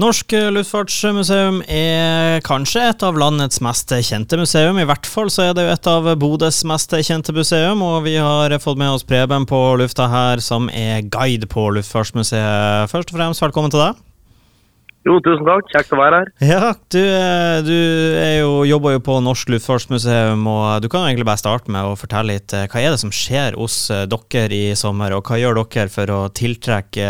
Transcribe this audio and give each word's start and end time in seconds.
Norsk 0.00 0.32
luftfartsmuseum 0.54 1.58
er 1.68 2.38
kanskje 2.46 2.86
et 2.88 3.02
av 3.04 3.18
landets 3.20 3.60
mest 3.60 3.90
kjente 4.06 4.38
museum. 4.40 4.78
I 4.80 4.86
hvert 4.88 5.04
fall 5.04 5.28
så 5.28 5.50
er 5.50 5.56
det 5.56 5.66
jo 5.66 5.72
et 5.74 5.88
av 5.90 6.06
Bodøs 6.22 6.62
mest 6.70 6.94
kjente 7.04 7.34
museum, 7.36 7.82
og 7.84 8.06
vi 8.06 8.14
har 8.16 8.54
fått 8.62 8.80
med 8.80 8.94
oss 8.94 9.04
Preben 9.04 9.44
på 9.50 9.58
lufta 9.76 10.06
her, 10.08 10.40
som 10.40 10.70
er 10.72 11.02
guide 11.04 11.50
på 11.50 11.66
Luftfartsmuseet. 11.76 12.88
Først 12.88 13.12
og 13.12 13.18
fremst, 13.18 13.44
velkommen 13.44 13.74
til 13.74 13.82
deg. 13.82 14.00
Jo, 15.10 15.18
tusen 15.26 15.44
takk. 15.44 15.68
Kjekt 15.74 15.92
å 15.92 16.00
være 16.00 16.22
her. 16.22 16.32
Ja, 16.48 16.72
du, 16.94 17.04
du 17.68 17.76
jo, 18.38 18.56
jobber 18.70 18.96
jo 18.96 19.04
på 19.04 19.20
Norsk 19.26 19.52
Luftfartsmuseum, 19.52 20.48
og 20.48 20.80
du 20.80 20.88
kan 20.88 21.10
egentlig 21.10 21.28
bare 21.28 21.44
starte 21.44 21.76
med 21.76 21.92
å 21.92 21.96
fortelle 22.00 22.38
litt 22.38 22.56
hva 22.56 22.80
er 22.80 22.94
det 22.94 23.04
som 23.04 23.12
skjer 23.12 23.60
hos 23.60 23.82
dere 23.92 24.48
i 24.56 24.72
sommer, 24.80 25.12
og 25.18 25.28
hva 25.28 25.42
gjør 25.44 25.60
dere 25.66 25.92
for 25.92 26.16
å 26.16 26.26
tiltrekke 26.32 27.08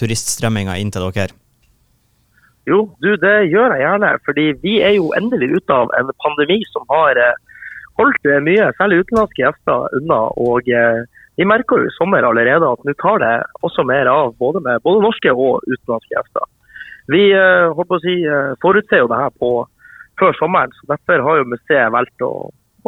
turiststrømminga 0.00 0.80
inn 0.80 0.94
til 0.94 1.10
dere? 1.12 1.34
Jo, 2.64 2.78
du, 3.04 3.10
det 3.20 3.50
gjør 3.52 3.74
jeg 3.76 3.82
gjerne. 3.84 4.10
fordi 4.24 4.46
vi 4.62 4.78
er 4.80 4.94
jo 4.96 5.12
endelig 5.18 5.50
ute 5.58 5.76
av 5.76 5.92
en 5.98 6.08
pandemi 6.24 6.62
som 6.70 6.86
har 6.88 7.20
eh, 7.20 7.36
holdt 8.00 8.30
eh, 8.30 8.40
mye, 8.40 8.70
særlig 8.78 9.02
utenlandske 9.04 9.42
gjester, 9.42 9.88
unna. 10.00 10.20
og 10.40 10.70
eh, 10.72 11.04
Vi 11.36 11.44
merker 11.44 11.82
jo 11.82 11.90
i 11.90 11.96
sommer 11.98 12.24
allerede 12.24 12.70
at 12.72 12.84
nå 12.86 12.96
tar 13.02 13.20
det 13.20 13.34
også 13.66 13.84
mer 13.84 14.08
av 14.08 14.32
både 14.40 14.64
med 14.64 14.80
både 14.86 15.04
norske 15.04 15.32
og 15.34 15.60
utenlandske 15.68 16.16
gjester. 16.16 16.48
Vi 17.12 17.24
holdt 17.36 17.88
på 17.90 17.96
å 17.98 18.00
si, 18.00 18.14
forutser 18.64 19.02
jo 19.02 19.08
det 19.10 19.18
her 19.18 19.32
på 19.36 19.48
før 20.16 20.36
sommeren, 20.38 20.70
så 20.72 20.94
derfor 20.94 21.20
har 21.26 21.36
jo 21.36 21.50
museet 21.50 21.92
valgt 21.92 22.24
å, 22.24 22.30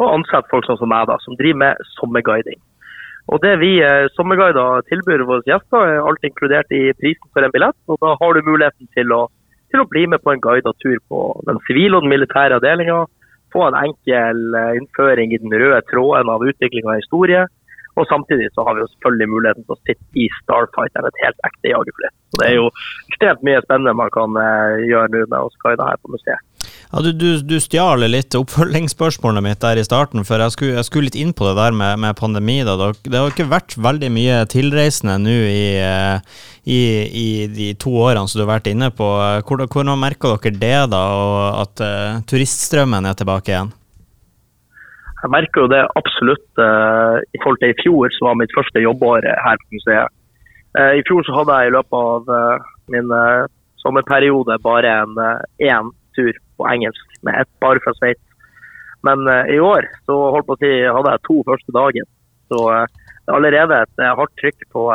å 0.01 0.07
ansette 0.15 0.49
folk 0.49 0.65
sånn 0.65 0.79
som 0.79 0.89
meg, 0.89 1.05
da, 1.05 1.19
som 1.21 1.37
driver 1.37 1.59
med 1.67 1.83
sommerguiding. 1.99 2.57
Og 3.29 3.43
Det 3.43 3.51
vi 3.61 3.75
sommerguider 4.15 4.87
tilbyr 4.89 5.27
våre 5.27 5.45
gjester, 5.45 5.85
er 5.85 6.01
alt 6.01 6.25
inkludert 6.25 6.73
i 6.73 6.95
prisen 6.97 7.29
for 7.29 7.45
en 7.45 7.53
billett. 7.53 7.77
og 7.91 7.99
Da 8.01 8.15
har 8.17 8.33
du 8.33 8.47
muligheten 8.47 8.89
til 8.95 9.13
å 9.13 9.27
til 9.71 9.83
å 9.83 9.89
bli 9.89 10.05
med 10.11 10.23
på 10.23 10.33
en 10.33 10.43
guidet 10.43 10.75
tur 10.83 10.97
på 11.11 11.21
den 11.49 11.59
sivile 11.67 11.97
og 11.97 12.05
den 12.05 12.13
militære 12.13 12.59
avdelinga. 12.59 13.03
Få 13.53 13.67
en 13.67 13.77
enkel 13.79 14.57
eh, 14.59 14.73
innføring 14.79 15.33
i 15.33 15.39
den 15.43 15.53
røde 15.53 15.81
tråden 15.91 16.31
av 16.33 16.45
utvikling 16.47 16.89
av 16.89 16.99
historie. 17.01 17.45
Og 17.97 18.05
samtidig 18.11 18.51
så 18.53 18.65
har 18.67 18.75
vi 18.77 18.83
jo 18.83 18.89
selvfølgelig 18.91 19.29
muligheten 19.31 19.65
til 19.65 19.73
å 19.73 19.83
sitte 19.87 20.21
i 20.21 20.27
Starfighter, 20.41 21.07
et 21.07 21.23
helt 21.23 21.47
ekte 21.47 21.71
jagerfly. 21.71 22.11
Så 22.29 22.41
det 22.41 22.49
er 22.51 22.57
jo 22.59 22.67
ekstremt 23.09 23.45
mye 23.47 23.63
spennende 23.65 23.95
man 23.97 24.11
kan 24.13 24.37
uh, 24.37 24.77
gjøre 24.85 25.09
nå 25.15 25.23
med 25.23 25.39
oss 25.39 25.57
guider 25.63 25.87
her 25.89 25.97
på 26.03 26.13
museet. 26.13 26.43
Ja, 26.87 27.01
du, 27.03 27.09
du, 27.11 27.41
du 27.43 27.57
stjal 27.59 28.05
litt 28.07 28.35
oppfølgingsspørsmålet 28.37 29.43
mitt 29.43 29.59
der 29.59 29.79
i 29.81 29.83
starten, 29.83 30.23
for 30.27 30.39
jeg 30.39 30.53
skulle, 30.53 30.75
jeg 30.77 30.87
skulle 30.87 31.09
litt 31.09 31.17
inn 31.19 31.33
på 31.35 31.43
det 31.49 31.57
der 31.57 31.75
med, 31.75 31.99
med 31.99 32.15
pandemi. 32.15 32.61
Da. 32.63 32.77
Det 33.03 33.19
har 33.19 33.33
ikke 33.33 33.49
vært 33.51 33.75
veldig 33.75 34.09
mye 34.15 34.37
tilreisende 34.47 35.17
nå 35.19 35.35
i, 35.51 35.65
eh, 35.83 36.37
i, 36.63 36.79
i, 37.07 37.27
de 37.51 37.73
to 37.81 37.91
årene 38.05 38.23
som 38.31 38.39
du 38.39 38.45
har 38.45 38.53
vært 38.53 38.71
inne 38.71 38.87
på. 38.95 39.09
Hvordan, 39.49 39.67
hvordan 39.73 39.99
merker 39.99 40.39
dere 40.39 40.61
det, 40.63 40.77
da, 40.95 41.03
og 41.11 41.59
at 41.65 41.83
uh, 41.83 42.23
turiststrømmen 42.31 43.11
er 43.11 43.19
tilbake 43.19 43.51
igjen? 43.51 43.75
Jeg 45.17 45.33
merker 45.33 45.65
jo 45.65 45.73
det 45.75 45.83
absolutt. 45.99 46.47
Uh, 46.55 47.19
I 47.19 47.43
forhold 47.43 47.59
til 47.65 47.75
i 47.75 47.79
fjor, 47.83 48.15
som 48.15 48.31
var 48.31 48.39
mitt 48.39 48.55
første 48.55 48.83
jobbår 48.83 49.27
her 49.43 49.59
på 49.59 49.75
museet. 49.75 50.17
Uh, 50.71 50.95
I 50.95 51.03
fjor 51.03 51.27
så 51.27 51.35
hadde 51.41 51.59
jeg 51.59 51.71
i 51.73 51.75
løpet 51.75 51.99
av 51.99 52.65
min 52.95 53.15
sommerperiode 53.83 54.55
bare 54.63 54.99
en 55.03 55.17
én 55.59 55.95
tur 56.17 56.39
på 56.57 56.67
engelsk 56.71 57.19
med 57.27 57.41
ett 57.41 57.51
par 57.63 57.79
fra 57.83 57.93
Sveits. 57.97 58.23
Men 59.05 59.27
uh, 59.29 59.45
i 59.53 59.59
år 59.61 59.87
så 60.09 60.17
holdt 60.33 60.49
på 60.49 60.57
å 60.57 60.61
si, 60.61 60.71
hadde 60.83 61.13
jeg 61.13 61.25
to 61.27 61.37
første 61.47 61.75
dagen. 61.75 62.09
Så 62.51 62.63
uh, 62.65 62.83
det 62.87 63.31
er 63.31 63.37
allerede 63.39 63.83
et 63.85 64.03
uh, 64.03 64.15
hardt 64.19 64.35
trykk 64.41 64.67
på, 64.73 64.87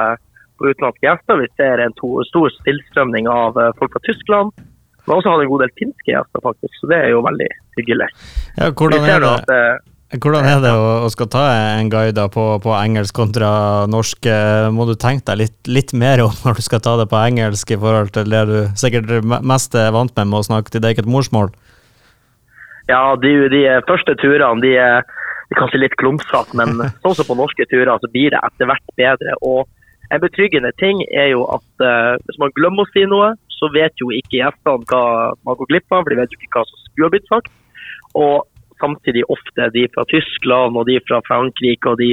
på, 0.58 0.68
utenlandske 0.68 1.06
gjester. 1.06 1.40
Vi 1.42 1.48
ser 1.60 1.84
en 1.84 1.96
to, 2.00 2.14
stor 2.28 2.52
tilstrømning 2.66 3.30
av 3.30 3.58
folk 3.78 3.94
fra 3.94 4.04
Tyskland. 4.08 4.52
Men 5.06 5.16
også 5.16 5.32
har 5.32 5.42
en 5.42 5.50
god 5.50 5.64
del 5.64 5.72
finske 5.80 6.12
gjester, 6.12 6.42
faktisk, 6.44 6.74
så 6.78 6.88
det 6.92 6.98
er 7.02 7.08
jo 7.10 7.24
veldig 7.26 7.48
hyggelig. 7.74 8.06
Ja, 8.54 8.68
hvordan 8.70 9.08
er 9.10 9.24
det? 9.24 9.56
Hvordan 10.12 10.44
er 10.44 10.58
det 10.60 10.70
å, 10.76 10.88
å 11.06 11.08
skal 11.08 11.28
ta 11.32 11.42
en 11.78 11.88
guide 11.88 12.26
på, 12.34 12.42
på, 12.60 12.72
engelsk 12.76 13.16
kontra 13.16 13.86
norsk? 13.88 14.26
Må 14.76 14.84
du 14.84 14.92
tenke 15.00 15.24
deg 15.30 15.38
litt, 15.40 15.56
litt, 15.64 15.94
mer 15.96 16.20
om 16.26 16.34
når 16.44 16.58
du 16.58 16.64
skal 16.66 16.82
ta 16.84 16.98
det 17.00 17.06
på 17.08 17.16
engelsk, 17.16 17.72
i 17.72 17.80
forhold 17.80 18.12
til 18.12 18.28
det 18.28 18.42
du 18.50 18.58
sikkert 18.76 19.24
mest 19.24 19.72
er 19.72 19.94
vant 19.96 20.12
med 20.18 20.28
med 20.28 20.42
å 20.42 20.48
snakke 20.50 20.74
til 20.74 20.84
deg 20.84 20.98
eget 20.98 21.08
morsmål? 21.08 21.48
Ja, 22.90 23.14
de, 23.16 23.32
de 23.48 23.62
første 23.88 24.18
turene 24.20 24.60
de 24.60 24.72
de 24.72 24.80
er 24.80 25.60
kanskje 25.60 25.82
litt 25.82 25.96
klumsete, 26.00 26.56
men 26.58 26.80
sånn 27.04 27.16
som 27.16 27.28
på 27.28 27.38
norske 27.38 27.68
turer 27.70 27.96
så 28.00 28.10
blir 28.12 28.34
det 28.34 28.42
etter 28.42 28.68
hvert 28.70 28.98
bedre. 29.00 29.38
Og 29.40 29.68
En 30.12 30.20
betryggende 30.20 30.68
ting 30.76 30.98
er 31.08 31.30
jo 31.30 31.46
at 31.48 31.80
uh, 31.80 32.20
hvis 32.26 32.36
man 32.36 32.52
glemmer 32.52 32.84
å 32.84 32.90
si 32.92 33.06
noe, 33.08 33.30
så 33.48 33.70
vet 33.72 33.96
jo 33.96 34.10
ikke 34.12 34.42
gjestene 34.42 34.84
hva 34.90 35.32
man 35.40 35.56
går 35.56 35.70
glipp 35.70 35.86
av, 35.88 36.02
for 36.02 36.12
de 36.12 36.18
vet 36.18 36.34
jo 36.34 36.36
ikke 36.36 36.58
hva 36.58 36.64
som 36.68 36.80
skulle 36.82 37.08
ha 37.08 37.12
blitt 37.14 37.30
sagt. 37.30 37.48
Og 38.20 38.44
samtidig 38.82 39.22
ofte 39.32 39.70
de 39.74 39.86
fra 39.94 40.04
Tyskland 40.10 40.76
og 40.76 40.88
de 40.90 40.98
fra 41.06 41.22
Frankrike 41.28 41.92
og 41.92 42.00
de 42.02 42.12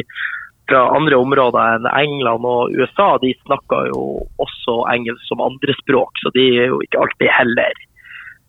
fra 0.70 0.84
andre 0.94 1.18
områder 1.18 1.80
enn 1.80 1.88
England 1.98 2.46
og 2.46 2.76
USA, 2.78 3.16
de 3.24 3.34
snakker 3.42 3.90
jo 3.90 4.04
også 4.42 4.84
engelsk 4.94 5.26
som 5.28 5.42
andrespråk, 5.42 6.14
så 6.22 6.32
de 6.36 6.46
er 6.62 6.70
jo 6.70 6.82
ikke 6.86 7.02
alltid 7.02 7.34
heller 7.34 7.74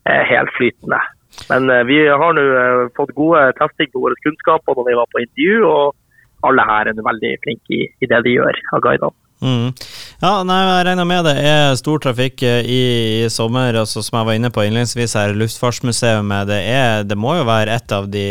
eh, 0.04 0.22
helt 0.28 0.52
flytende. 0.58 1.00
Men 1.48 1.70
eh, 1.72 1.86
vi 1.88 1.98
har 2.08 2.36
nå 2.36 2.44
eh, 2.44 2.84
fått 2.98 3.16
gode 3.16 3.46
testing 3.60 3.90
på 3.94 4.04
våre 4.04 4.18
kunnskaper 4.24 4.76
når 4.76 4.90
vi 4.90 4.98
var 5.00 5.10
på 5.14 5.24
intervju, 5.24 5.64
og 5.70 6.46
alle 6.50 6.68
her 6.68 6.90
er 6.90 7.02
veldig 7.08 7.34
flinke 7.44 7.76
i, 7.76 7.82
i 7.88 8.10
det 8.12 8.22
de 8.26 8.36
gjør 8.36 8.62
av 8.76 8.84
guidene. 8.84 9.16
Mm. 9.40 9.72
Ja, 10.20 10.42
nei, 10.44 10.58
jeg 10.66 10.84
regner 10.90 11.06
med 11.08 11.24
det 11.24 11.32
er 11.48 11.70
stor 11.80 12.00
trafikk 12.04 12.42
eh, 12.44 12.60
i, 12.60 12.80
i, 13.24 13.28
sommer. 13.32 13.72
altså 13.80 14.02
Som 14.04 14.18
jeg 14.18 14.28
var 14.28 14.36
inne 14.36 14.50
på 14.52 14.66
innledningsvis 14.66 15.16
her, 15.16 15.32
Luftfartsmuseet 15.32 16.28
det, 16.50 16.58
er, 16.68 17.04
det 17.08 17.16
må 17.16 17.38
jo 17.38 17.46
være 17.48 17.78
et 17.78 17.94
av 17.96 18.08
de, 18.12 18.26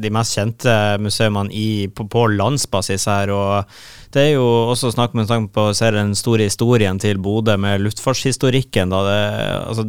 de 0.00 0.12
mest 0.12 0.36
kjente 0.36 0.74
museene 1.00 1.48
i, 1.48 1.88
på, 1.88 2.04
på, 2.12 2.26
landsbasis 2.36 3.08
her. 3.08 3.32
og 3.32 3.64
Det 4.12 4.26
er 4.26 4.30
jo 4.34 4.44
også 4.74 4.92
snakk 4.92 5.16
med 5.16 5.30
tanke 5.32 5.54
på 5.56 5.70
å 5.70 5.74
se 5.76 5.88
den 5.96 6.12
store 6.18 6.50
historien 6.50 7.00
til 7.00 7.22
Bodø 7.24 7.56
med 7.56 7.80
luftfartshistorikken. 7.86 8.92
da 8.92 9.02
det, 9.08 9.18
altså, 9.64 9.88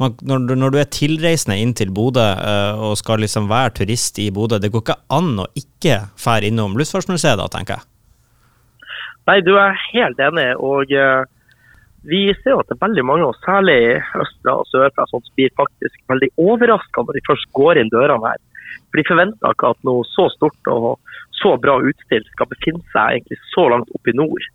man, 0.00 0.16
når, 0.24 0.48
når, 0.56 0.72
du 0.72 0.80
er 0.80 0.90
tilreisende 0.96 1.60
inn 1.60 1.76
til 1.76 1.92
Bodø 1.92 2.24
uh, 2.24 2.88
og 2.88 2.96
skal 2.96 3.20
liksom 3.20 3.52
være 3.52 3.76
turist 3.82 4.18
i 4.22 4.30
Bodø, 4.32 4.56
det 4.56 4.72
går 4.72 4.86
ikke 4.86 5.00
an 5.12 5.34
å 5.44 5.50
ikke 5.52 6.06
fære 6.16 6.48
innom 6.48 6.80
Luftfartsmuseet 6.80 7.36
da, 7.36 7.52
tenker 7.52 7.76
jeg. 7.76 7.89
Nei, 9.30 9.38
du 9.46 9.52
er 9.54 9.76
helt 9.92 10.18
enig. 10.18 10.48
og 10.58 10.90
uh, 10.90 11.22
Vi 12.10 12.22
ser 12.40 12.58
at 12.58 12.66
det 12.66 12.74
er 12.74 12.86
veldig 12.86 13.04
mange, 13.06 13.28
og 13.28 13.38
særlig 13.44 14.00
østre 14.18 14.54
og 14.58 14.66
sørfra, 14.72 15.06
som 15.06 15.22
blir 15.38 15.52
faktisk 15.60 16.00
veldig 16.10 16.30
overraska 16.40 17.04
når 17.04 17.18
de 17.18 17.26
først 17.28 17.46
går 17.58 17.78
inn 17.78 17.92
dørene 17.92 18.32
her. 18.32 18.40
For 18.90 18.98
De 18.98 19.06
forventer 19.06 19.54
ikke 19.54 19.70
at 19.70 19.86
noe 19.86 20.06
så 20.10 20.26
stort 20.34 20.72
og 20.72 20.98
så 21.40 21.54
bra 21.62 21.76
utstilt 21.78 22.26
skal 22.34 22.50
befinne 22.50 22.82
seg 22.90 23.20
egentlig 23.20 23.38
så 23.52 23.68
langt 23.70 23.92
oppe 23.94 24.10
i 24.10 24.18
nord. 24.18 24.48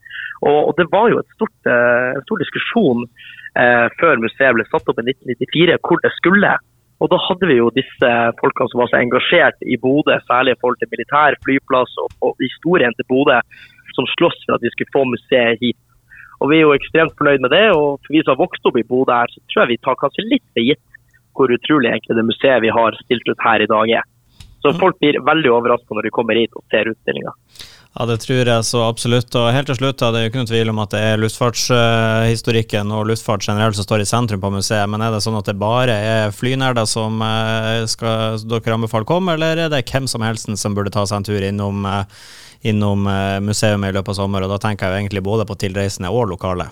Og, 0.44 0.74
Det 0.78 0.90
var 0.91 1.08
jo 1.14 1.24
stort, 1.38 1.56
uh, 1.72 2.12
en 2.18 2.25
stor 2.28 2.44
diskusjon 2.44 3.06
uh, 3.08 3.88
før 4.02 4.19
museet 4.25 4.58
ble 4.58 4.68
satt 4.68 4.91
opp 4.91 5.00
i 5.00 5.08
1994 5.08 5.80
hvor 5.88 6.03
det 6.03 6.12
skulle. 6.19 6.52
Og 7.00 7.12
Da 7.12 7.22
hadde 7.30 7.47
vi 7.47 7.62
jo 7.62 7.72
disse 7.75 8.12
folkene 8.41 8.72
som 8.72 8.81
var 8.81 8.91
så 8.91 9.00
engasjert 9.00 9.64
i 9.64 9.80
Bodø, 9.80 10.19
særlig 10.28 10.56
i 10.56 10.59
forhold 10.59 10.80
til 10.81 10.91
militær 10.91 11.40
flyplass 11.47 11.96
og, 12.03 12.12
og 12.25 12.44
historien 12.44 12.96
til 13.00 13.08
Bodø, 13.12 13.40
som 13.96 14.08
slåss 14.14 14.42
for 14.46 14.58
at 14.58 14.66
vi 14.66 14.72
skulle 14.74 14.94
få 14.94 15.06
museet 15.10 15.62
hit. 15.64 15.80
Og 16.44 16.52
Vi 16.52 16.60
er 16.60 16.66
jo 16.68 16.76
ekstremt 16.76 17.16
fornøyd 17.18 17.42
med 17.42 17.54
det. 17.56 17.68
og 17.72 18.02
For 18.04 18.16
vi 18.16 18.24
som 18.24 18.36
har 18.36 18.44
vokst 18.44 18.68
opp 18.68 18.78
i 18.78 18.88
Bodø, 18.88 19.16
her, 19.16 19.32
så 19.32 19.40
tror 19.50 19.64
jeg 19.64 19.74
vi 19.74 19.84
tar 19.84 20.02
kanskje 20.02 20.28
litt 20.28 20.46
for 20.52 20.68
gitt 20.68 20.84
hvor 21.36 21.52
utrolig 21.52 21.92
egentlig 21.92 22.16
det 22.16 22.30
museet 22.30 22.62
vi 22.64 22.72
har 22.72 22.96
stilt 23.04 23.28
ut 23.28 23.42
her 23.44 23.64
i 23.64 23.68
dag 23.68 23.90
er. 24.00 24.06
Så 24.64 24.72
mm. 24.72 24.78
folk 24.80 25.00
blir 25.04 25.20
veldig 25.20 25.52
overraska 25.52 25.96
når 25.96 26.08
de 26.08 26.14
kommer 26.16 26.40
hit 26.40 26.56
og 26.56 26.64
ser 26.72 26.88
utstillinga. 26.92 27.34
Ja, 27.96 28.06
Det 28.06 28.18
tror 28.26 28.44
jeg 28.44 28.64
så 28.68 28.82
absolutt. 28.84 29.32
Og 29.40 29.54
helt 29.56 29.70
til 29.72 29.78
slutt, 29.80 29.98
Det 30.00 30.20
er 30.20 30.24
jo 30.26 30.30
ikke 30.30 30.42
noe 30.44 30.52
tvil 30.52 30.70
om 30.70 30.80
at 30.84 30.92
det 30.92 31.00
er 31.00 31.22
luftfartshistorikken 31.22 32.92
og 32.92 33.08
luftfart 33.08 33.48
generelt 33.48 33.76
som 33.76 33.88
står 33.88 34.04
i 34.04 34.10
sentrum 34.10 34.42
på 34.42 34.52
museet. 34.52 34.90
Men 34.90 35.02
er 35.02 35.16
det 35.16 35.24
sånn 35.24 35.38
at 35.40 35.48
det 35.48 35.56
bare 35.56 35.96
er 35.96 36.36
flynerder 36.36 36.86
som 36.86 37.22
eh, 37.24 37.86
skal, 37.88 38.36
dere 38.44 38.76
anbefaler 38.76 39.08
komme, 39.08 39.38
eller 39.38 39.56
er 39.56 39.72
det 39.72 39.86
hvem 39.88 40.09
som 40.12 40.22
helst 40.28 40.52
som 40.59 40.76
burde 40.76 40.92
ta 40.92 41.06
seg 41.08 41.22
en 41.22 41.30
tur 41.30 41.40
innom 41.40 41.88
eh, 41.88 42.03
innom 42.68 43.08
eh, 43.08 43.40
museet 43.40 43.80
i 43.80 43.94
løpet 43.96 44.12
av 44.12 44.20
sommeren. 44.20 44.50
og 44.50 44.58
Da 44.58 44.68
tenker 44.68 44.90
jeg 44.90 44.91
jo 44.91 45.00
egentlig 45.06 45.24
både 45.24 45.48
på 45.48 45.56
tilreisende 45.56 46.12
og 46.12 46.28
lokale. 46.36 46.68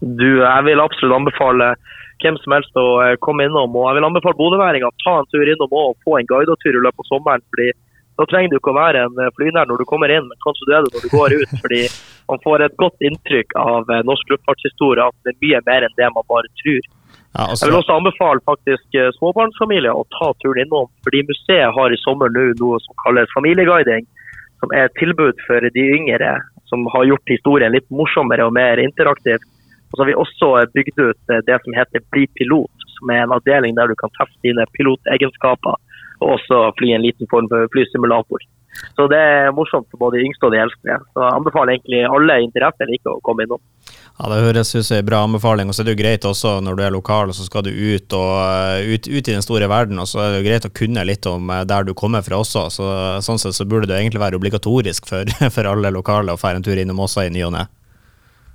Du, 0.00 0.42
Jeg 0.42 0.62
vil 0.66 0.82
absolutt 0.82 1.20
anbefale 1.20 1.76
hvem 2.18 2.34
som 2.42 2.52
helst 2.56 2.74
å 2.74 3.14
komme 3.22 3.46
innom. 3.46 3.70
og 3.76 3.92
Jeg 3.92 4.00
vil 4.00 4.10
anbefale 4.10 4.40
bodøværinger 4.42 4.90
å 4.90 5.02
ta 5.04 5.20
en 5.20 5.30
tur 5.30 5.46
innom 5.46 5.70
og 5.70 5.94
få 6.02 6.18
en 6.18 6.26
guidetur 6.26 6.74
i 6.74 6.82
løpet 6.82 7.04
av 7.04 7.14
sommeren. 7.14 7.46
fordi 7.54 7.70
Da 8.16 8.26
trenger 8.30 8.52
du 8.52 8.58
ikke 8.58 8.72
å 8.72 8.78
være 8.78 9.06
en 9.06 9.22
eh, 9.22 9.32
flynær 9.36 9.68
når 9.68 9.82
du 9.82 9.88
kommer 9.88 10.12
inn, 10.12 10.28
men 10.28 10.44
kanskje 10.44 10.68
du 10.68 10.74
er 10.74 10.84
det 10.86 10.92
når 10.94 11.06
du 11.06 11.10
går 11.12 11.34
ut. 11.40 11.56
fordi 11.64 11.82
Man 12.26 12.40
får 12.42 12.62
et 12.64 12.76
godt 12.82 13.04
inntrykk 13.06 13.52
av 13.60 13.90
norsk 14.08 14.30
luftfartshistorie, 14.32 15.04
at 15.04 15.14
det 15.22 15.34
er 15.34 15.42
mye 15.44 15.60
mer 15.68 15.84
enn 15.86 15.98
det 16.00 16.08
man 16.10 16.26
bare 16.26 16.50
tror. 16.62 16.80
Ja, 17.36 17.44
altså... 17.44 17.60
Jeg 17.60 17.70
vil 17.70 17.78
også 17.78 17.98
anbefale 18.00 18.42
faktisk 18.50 18.98
småbarnsfamilier 19.20 19.94
å 19.94 20.02
ta 20.16 20.32
turen 20.42 20.64
innom. 20.64 20.88
fordi 21.06 21.22
Museet 21.28 21.70
har 21.76 21.94
i 21.94 22.00
sommer 22.02 22.32
nå 22.34 22.48
noe 22.58 22.80
som 22.82 22.98
kalles 23.04 23.30
familieguiding 23.36 24.08
som 24.60 24.72
er 24.74 24.88
et 24.88 24.98
tilbud 24.98 25.38
for 25.46 25.68
de 25.76 25.84
yngre, 25.98 26.32
som 26.70 26.86
har 26.94 27.06
gjort 27.06 27.30
historien 27.30 27.74
litt 27.74 27.86
morsommere 27.94 28.46
og 28.48 28.56
mer 28.56 28.80
interaktiv. 28.82 29.38
Og 29.86 29.94
så 29.94 30.02
har 30.02 30.10
vi 30.10 30.18
også 30.18 30.48
bygd 30.74 30.98
ut 30.98 31.34
det 31.46 31.58
som 31.62 31.76
heter 31.76 32.04
Bli 32.10 32.26
pilot, 32.38 32.86
som 32.96 33.12
er 33.14 33.22
en 33.22 33.34
avdeling 33.36 33.76
der 33.76 33.92
du 33.92 33.94
kan 34.00 34.12
teste 34.18 34.42
dine 34.42 34.66
pilotegenskaper 34.74 35.78
og 36.20 36.36
også 36.36 36.60
fly 36.78 36.94
en 36.96 37.04
liten 37.04 37.28
form 37.30 37.48
for 37.52 37.68
flysimulator. 37.74 38.44
Så 38.96 39.06
det 39.08 39.18
er 39.18 39.54
morsomt 39.56 39.88
for 39.92 40.00
både 40.00 40.18
de 40.18 40.26
yngste 40.26 40.48
og 40.48 40.52
de 40.54 40.60
eldste. 40.60 40.96
Så 41.14 41.22
jeg 41.22 41.36
anbefaler 41.38 41.76
egentlig 41.76 42.02
alle 42.08 42.38
interesser 42.44 42.92
å 43.08 43.20
komme 43.24 43.46
innom. 43.46 43.60
Ja, 44.16 44.28
Det 44.32 44.42
høres 44.46 44.74
ut 44.74 44.86
som 44.86 44.96
en 44.96 45.06
bra 45.06 45.22
anbefaling. 45.24 45.68
og 45.68 45.74
så 45.74 45.82
er 45.82 45.88
det 45.88 45.96
jo 45.96 46.02
greit 46.02 46.24
også 46.24 46.60
når 46.64 46.76
du 46.76 46.82
er 46.82 46.92
lokal 46.94 47.28
og 47.28 47.36
så 47.36 47.44
skal 47.44 47.62
du 47.62 47.70
ut, 47.70 48.12
og, 48.12 48.32
eh, 48.40 48.94
ut, 48.94 49.08
ut, 49.08 49.28
i 49.28 49.32
den 49.36 49.42
store 49.42 49.68
verden. 49.68 49.98
og 49.98 50.06
så 50.06 50.20
er 50.20 50.28
det 50.32 50.40
jo 50.40 50.48
greit 50.48 50.68
å 50.68 50.72
kunne 50.72 51.04
litt 51.04 51.26
om 51.26 51.50
eh, 51.50 51.64
der 51.64 51.84
du 51.84 51.94
kommer 51.94 52.22
fra 52.22 52.40
også. 52.40 52.70
så 52.70 52.86
Sånn 53.20 53.38
sett 53.38 53.54
så 53.54 53.68
burde 53.68 53.86
det 53.86 53.96
egentlig 54.00 54.20
være 54.20 54.36
obligatorisk 54.36 55.06
for, 55.06 55.24
for 55.54 55.64
alle 55.64 55.90
lokale 55.90 56.32
å 56.32 56.40
dra 56.40 56.54
en 56.54 56.62
tur 56.62 56.76
innom 56.76 57.00
også 57.00 57.26
i 57.26 57.30
ny 57.30 57.44
og 57.44 57.52
ne. 57.52 57.66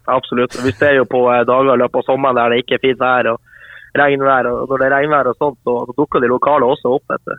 Absolutt. 0.08 0.58
Vi 0.66 0.72
ser 0.74 0.98
jo 0.98 1.06
på 1.06 1.30
eh, 1.30 1.46
dager 1.46 1.76
i 1.76 1.82
løpet 1.82 2.02
av 2.02 2.10
sommeren 2.10 2.36
der 2.36 2.50
det 2.50 2.64
ikke 2.64 2.80
er 2.80 2.86
fint 2.88 3.00
vær 3.00 3.34
og 3.36 3.40
regnvær. 3.94 4.50
og 4.50 4.70
Når 4.70 4.78
det 4.78 4.88
er 4.88 4.96
regnvær 4.98 5.30
og 5.30 5.38
sånt, 5.38 5.60
så, 5.64 5.78
så 5.86 5.94
dukker 5.98 6.20
de 6.24 6.32
lokale 6.32 6.66
også 6.66 6.98
opp. 6.98 7.06
etter. 7.14 7.38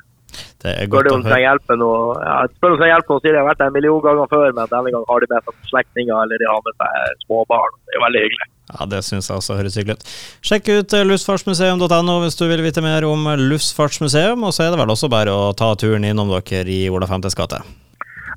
Det 0.62 0.72
er 0.72 0.88
godt 0.90 1.08
spør 1.08 1.16
om 1.16 1.24
trenger 1.26 1.42
Hjelpe 1.48 1.76
og, 1.82 2.20
ja, 2.22 2.36
spør 2.54 2.74
om 2.74 2.78
trenger 2.78 2.94
hjelpe 2.94 3.14
og 3.16 3.22
sier 3.24 3.34
de 3.34 3.40
har 3.40 3.48
vært 3.48 3.60
der 3.62 3.70
en 3.72 3.76
million 3.76 4.02
ganger 4.04 4.30
før, 4.30 4.48
men 4.54 4.70
denne 4.70 4.92
gang 4.94 5.06
har 5.08 5.24
de 5.24 5.28
med 5.32 5.48
seg 5.48 5.70
slektninger 5.72 6.22
eller 6.22 6.42
de 6.42 6.48
har 6.50 6.62
med 6.66 6.76
seg 6.78 7.24
småbarn. 7.26 7.78
Det 7.88 7.98
er 7.98 8.04
veldig 8.06 8.22
hyggelig. 8.26 8.48
Ja, 8.72 8.86
Det 8.92 9.02
syns 9.04 9.28
jeg 9.28 9.42
også 9.42 9.58
høres 9.58 9.76
hyggelig 9.80 9.98
ut. 9.98 10.06
Sjekk 10.46 10.70
ut 10.70 10.96
eh, 10.96 11.04
luftfartsmuseum.no 11.10 12.16
hvis 12.22 12.38
du 12.38 12.46
vil 12.46 12.62
vite 12.64 12.84
mer 12.84 13.08
om 13.08 13.26
luftfartsmuseum, 13.42 14.46
og 14.46 14.54
så 14.54 14.68
er 14.68 14.72
det 14.72 14.80
vel 14.80 14.94
også 14.94 15.10
bare 15.12 15.34
å 15.34 15.50
ta 15.58 15.74
turen 15.74 16.06
innom 16.08 16.30
dere 16.32 16.64
i 16.70 16.86
Ola 16.92 17.10
5.s 17.10 17.36
gate. 17.38 17.60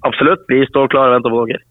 Absolutt, 0.05 0.43
vi 0.49 0.65
står 0.69 0.89
klare 0.93 1.13
og 1.13 1.19
venter 1.19 1.33
på 1.33 1.45
dere. 1.49 1.63